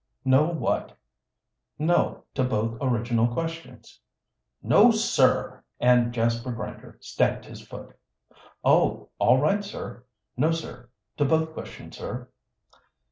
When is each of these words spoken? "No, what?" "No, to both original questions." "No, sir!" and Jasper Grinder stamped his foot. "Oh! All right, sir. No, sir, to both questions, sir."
"No, 0.25 0.47
what?" 0.47 0.97
"No, 1.77 2.23
to 2.33 2.43
both 2.43 2.75
original 2.81 3.27
questions." 3.31 3.99
"No, 4.63 4.89
sir!" 4.89 5.63
and 5.79 6.11
Jasper 6.11 6.51
Grinder 6.51 6.97
stamped 7.01 7.45
his 7.45 7.61
foot. 7.61 7.95
"Oh! 8.63 9.09
All 9.19 9.37
right, 9.37 9.63
sir. 9.63 10.03
No, 10.35 10.49
sir, 10.49 10.89
to 11.17 11.25
both 11.25 11.53
questions, 11.53 11.97
sir." 11.99 12.29